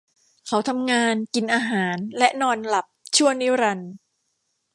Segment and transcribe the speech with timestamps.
[0.47, 3.91] เขาทำงาน กินอาหารและนอนหลับชั่วนิรันดร์!